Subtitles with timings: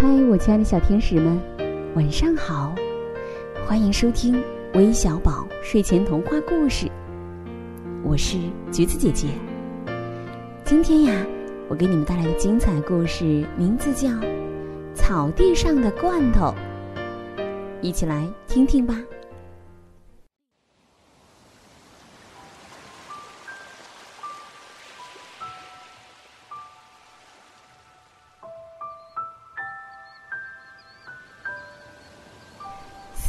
[0.00, 1.38] 嗨，我亲爱的小天使们，
[1.94, 2.74] 晚上好！
[3.66, 4.42] 欢迎收听
[4.72, 6.90] 微小宝睡前童话故事。
[8.02, 8.38] 我是
[8.72, 9.28] 橘子姐姐。
[10.64, 11.26] 今天呀，
[11.68, 14.08] 我给你们带来的精彩故事名字叫
[14.94, 16.46] 《草地上的罐头》，
[17.82, 18.98] 一起来听听吧。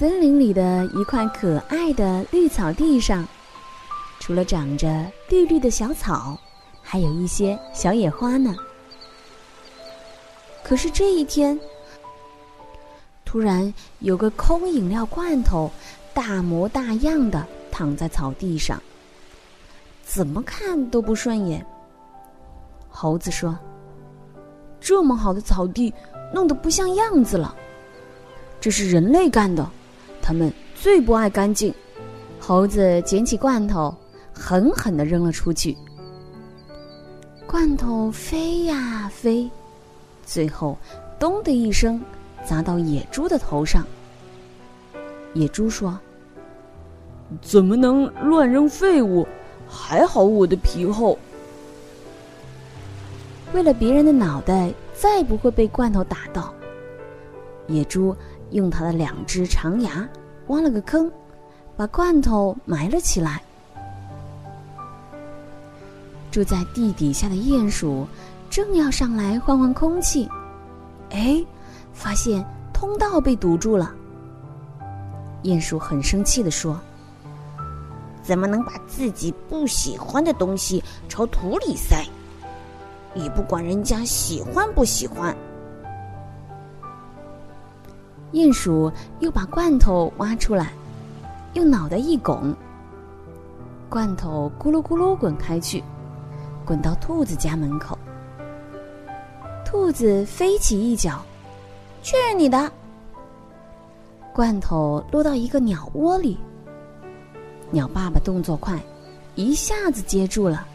[0.01, 3.23] 森林里的一块可爱的绿草地上，
[4.19, 6.35] 除了长着绿绿的小草，
[6.81, 8.55] 还有一些小野花呢。
[10.63, 11.59] 可是这一天，
[13.23, 15.69] 突然有个空饮料罐头，
[16.15, 18.81] 大模大样的躺在草地上，
[20.03, 21.63] 怎么看都不顺眼。
[22.89, 23.55] 猴子说
[24.81, 25.93] ：“这么好的草地，
[26.33, 27.55] 弄得不像样子了，
[28.59, 29.69] 这是人类干的。”
[30.21, 31.73] 他们最不爱干净。
[32.39, 33.95] 猴子捡起罐头，
[34.33, 35.77] 狠狠的扔了出去。
[37.45, 39.49] 罐头飞呀飞，
[40.25, 40.77] 最后
[41.19, 42.01] “咚”的一声，
[42.43, 43.85] 砸到野猪的头上。
[45.33, 45.99] 野猪说
[47.41, 49.27] ：“怎么能乱扔废物？
[49.67, 51.17] 还好我的皮厚。”
[53.53, 56.53] 为了别人的脑袋再不会被罐头打到，
[57.67, 58.15] 野猪。
[58.51, 60.07] 用它的两只长牙
[60.47, 61.11] 挖了个坑，
[61.75, 63.41] 把罐头埋了起来。
[66.29, 68.07] 住在地底下的鼹鼠
[68.49, 70.29] 正要上来换换空气，
[71.09, 71.43] 哎，
[71.93, 73.93] 发现通道被堵住了。
[75.43, 76.79] 鼹鼠很生气的说
[78.23, 82.05] ：“怎么能把自己不喜欢的东西朝土里塞？
[83.13, 85.35] 也不管人家喜欢不喜欢。”
[88.31, 90.71] 鼹鼠又把罐头挖出来，
[91.53, 92.55] 用脑袋一拱，
[93.89, 95.83] 罐头咕噜咕噜滚开去，
[96.63, 97.97] 滚到兔子家门口。
[99.65, 101.21] 兔子飞起一脚，
[102.01, 102.71] 去你的！
[104.33, 106.37] 罐头落到一个鸟窝里。
[107.69, 108.81] 鸟爸爸动作快，
[109.35, 110.65] 一下子接住了，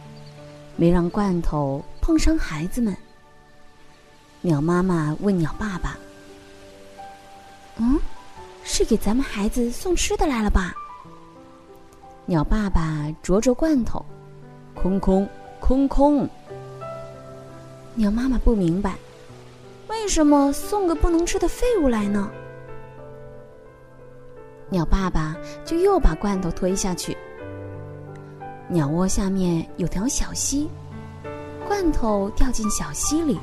[0.75, 2.95] 没让罐头碰伤孩子们。
[4.41, 5.97] 鸟妈妈问鸟爸爸。
[7.79, 7.99] 嗯，
[8.63, 10.73] 是给咱们孩子送吃的来了吧？
[12.25, 14.03] 鸟爸爸啄啄罐头，
[14.73, 15.27] 空空
[15.59, 16.27] 空空。
[17.95, 18.95] 鸟妈妈不明白，
[19.87, 22.29] 为什么送个不能吃的废物来呢？
[24.69, 27.15] 鸟爸爸就又把罐头推下去。
[28.67, 30.69] 鸟窝下面有条小溪，
[31.65, 33.39] 罐头掉进小溪里，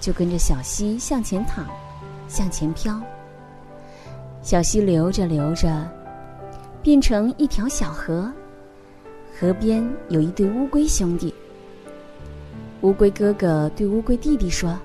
[0.00, 1.66] 就跟着小溪向前淌，
[2.26, 2.98] 向前飘。
[4.44, 5.88] 小溪流着流着，
[6.82, 8.30] 变成一条小河。
[9.34, 11.34] 河边有一对乌龟兄弟。
[12.82, 14.78] 乌龟哥哥对乌龟弟弟说：“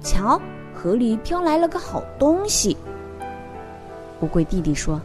[0.00, 0.40] 瞧，
[0.72, 2.76] 河里飘来了个好东西。”
[4.22, 5.02] 乌龟弟弟说：“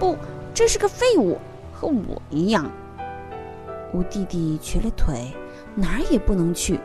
[0.00, 0.16] 不，
[0.52, 1.38] 这是个废物，
[1.72, 2.68] 和我一样。”
[3.94, 5.32] 乌弟弟瘸了腿，
[5.76, 6.76] 哪儿也不能去。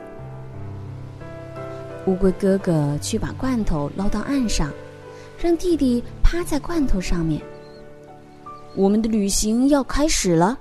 [2.05, 4.69] 乌龟哥哥去把罐头捞到岸上。
[5.37, 7.41] 让弟弟趴在罐头上面。
[8.75, 10.57] 我们的旅行要开始了，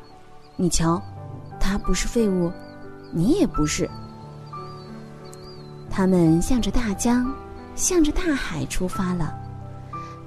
[0.56, 1.02] 你瞧，
[1.58, 2.52] 他不是废物，
[3.10, 3.88] 你也不是。
[5.90, 7.32] 他们向着大江，
[7.74, 9.34] 向着大海出发了。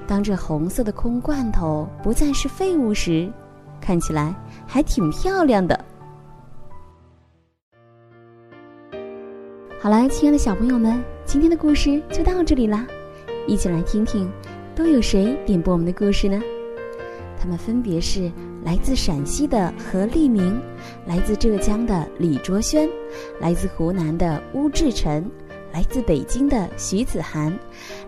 [0.08, 3.30] 当这红色的空罐头不再是废物时，
[3.82, 4.34] 看起来
[4.66, 5.78] 还挺漂亮的。
[9.80, 12.86] 好了，亲爱的小朋友们，今天的故事就到这里啦。
[13.48, 14.30] 一起来听听，
[14.76, 16.40] 都有谁点播我们的故事呢？
[17.40, 18.30] 他们分别是
[18.64, 20.60] 来自陕西的何立明，
[21.06, 22.90] 来自浙江的李卓轩，
[23.40, 25.30] 来自湖南的邬志晨，
[25.72, 27.58] 来自北京的徐子涵，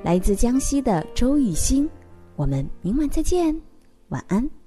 [0.03, 1.89] 来自江西的周雨欣。
[2.35, 3.55] 我们明晚再见，
[4.09, 4.58] 晚安。